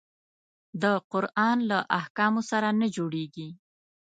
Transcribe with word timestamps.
د 0.81 0.83
قرآن 1.11 1.57
له 1.69 1.79
احکامو 1.99 2.41
سره 2.51 2.67
نه 2.79 2.87
جوړیږي. 2.95 3.49